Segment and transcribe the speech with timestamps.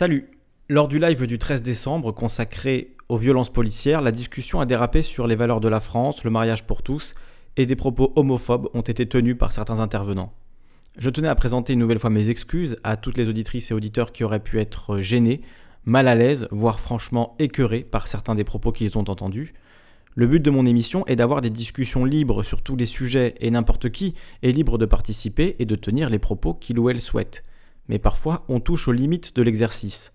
[0.00, 0.30] Salut
[0.70, 5.26] Lors du live du 13 décembre consacré aux violences policières, la discussion a dérapé sur
[5.26, 7.14] les valeurs de la France, le mariage pour tous,
[7.58, 10.32] et des propos homophobes ont été tenus par certains intervenants.
[10.96, 14.10] Je tenais à présenter une nouvelle fois mes excuses à toutes les auditrices et auditeurs
[14.10, 15.42] qui auraient pu être gênés,
[15.84, 19.52] mal à l'aise, voire franchement écœurés par certains des propos qu'ils ont entendus.
[20.14, 23.50] Le but de mon émission est d'avoir des discussions libres sur tous les sujets et
[23.50, 27.42] n'importe qui est libre de participer et de tenir les propos qu'il ou elle souhaite
[27.90, 30.12] mais parfois on touche aux limites de l'exercice.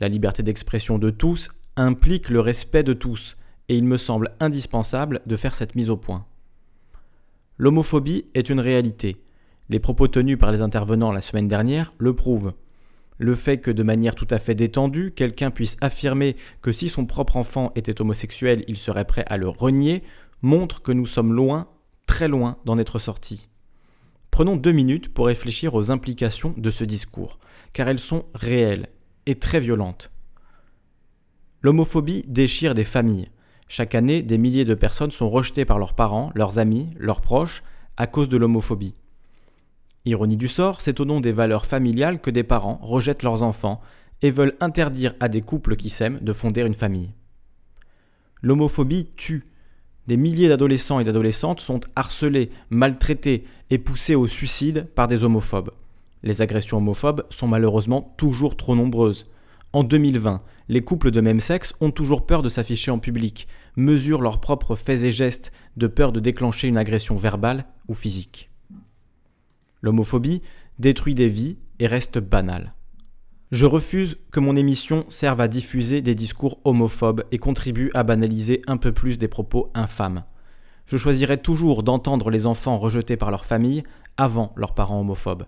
[0.00, 3.36] La liberté d'expression de tous implique le respect de tous,
[3.68, 6.26] et il me semble indispensable de faire cette mise au point.
[7.58, 9.22] L'homophobie est une réalité.
[9.68, 12.54] Les propos tenus par les intervenants la semaine dernière le prouvent.
[13.18, 17.06] Le fait que de manière tout à fait détendue, quelqu'un puisse affirmer que si son
[17.06, 20.02] propre enfant était homosexuel, il serait prêt à le renier,
[20.42, 21.68] montre que nous sommes loin,
[22.06, 23.48] très loin d'en être sortis.
[24.32, 27.38] Prenons deux minutes pour réfléchir aux implications de ce discours,
[27.74, 28.88] car elles sont réelles
[29.26, 30.10] et très violentes.
[31.60, 33.28] L'homophobie déchire des familles.
[33.68, 37.62] Chaque année, des milliers de personnes sont rejetées par leurs parents, leurs amis, leurs proches,
[37.98, 38.94] à cause de l'homophobie.
[40.06, 43.82] Ironie du sort, c'est au nom des valeurs familiales que des parents rejettent leurs enfants
[44.22, 47.12] et veulent interdire à des couples qui s'aiment de fonder une famille.
[48.40, 49.44] L'homophobie tue
[50.06, 55.70] des milliers d'adolescents et d'adolescentes sont harcelés, maltraités et poussés au suicide par des homophobes.
[56.22, 59.26] Les agressions homophobes sont malheureusement toujours trop nombreuses.
[59.72, 64.22] En 2020, les couples de même sexe ont toujours peur de s'afficher en public, mesurent
[64.22, 68.50] leurs propres faits et gestes de peur de déclencher une agression verbale ou physique.
[69.80, 70.42] L'homophobie
[70.78, 72.74] détruit des vies et reste banale.
[73.52, 78.62] Je refuse que mon émission serve à diffuser des discours homophobes et contribue à banaliser
[78.66, 80.24] un peu plus des propos infâmes.
[80.86, 83.82] Je choisirai toujours d'entendre les enfants rejetés par leur famille
[84.16, 85.44] avant leurs parents homophobes.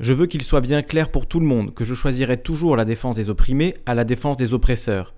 [0.00, 2.86] Je veux qu'il soit bien clair pour tout le monde que je choisirai toujours la
[2.86, 5.12] défense des opprimés à la défense des oppresseurs.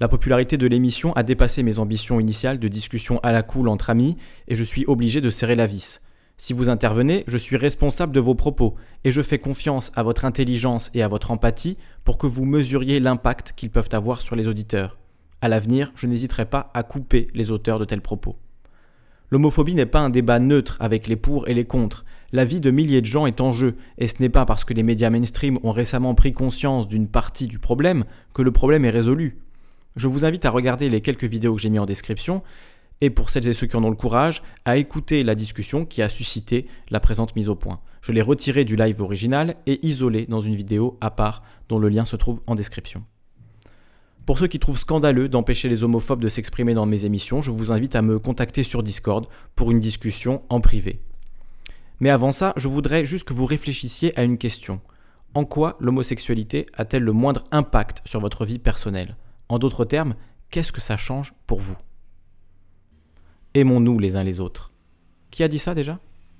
[0.00, 3.90] La popularité de l'émission a dépassé mes ambitions initiales de discussion à la cool entre
[3.90, 4.16] amis
[4.48, 6.00] et je suis obligé de serrer la vis.
[6.42, 8.74] Si vous intervenez, je suis responsable de vos propos
[9.04, 12.98] et je fais confiance à votre intelligence et à votre empathie pour que vous mesuriez
[12.98, 14.96] l'impact qu'ils peuvent avoir sur les auditeurs.
[15.42, 18.36] À l'avenir, je n'hésiterai pas à couper les auteurs de tels propos.
[19.28, 22.06] L'homophobie n'est pas un débat neutre avec les pour et les contre.
[22.32, 24.72] La vie de milliers de gens est en jeu, et ce n'est pas parce que
[24.72, 28.90] les médias mainstream ont récemment pris conscience d'une partie du problème que le problème est
[28.90, 29.36] résolu.
[29.96, 32.42] Je vous invite à regarder les quelques vidéos que j'ai mis en description,
[33.00, 36.02] et pour celles et ceux qui en ont le courage, à écouter la discussion qui
[36.02, 37.80] a suscité la présente mise au point.
[38.02, 41.88] Je l'ai retiré du live original et isolé dans une vidéo à part dont le
[41.88, 43.04] lien se trouve en description.
[44.26, 47.72] Pour ceux qui trouvent scandaleux d'empêcher les homophobes de s'exprimer dans mes émissions, je vous
[47.72, 51.00] invite à me contacter sur Discord pour une discussion en privé.
[52.00, 54.80] Mais avant ça, je voudrais juste que vous réfléchissiez à une question.
[55.34, 59.16] En quoi l'homosexualité a-t-elle le moindre impact sur votre vie personnelle?
[59.48, 60.14] En d'autres termes,
[60.50, 61.76] qu'est-ce que ça change pour vous?
[63.54, 64.72] Aimons-nous les uns les autres.
[65.30, 65.98] Qui a dit ça déjà?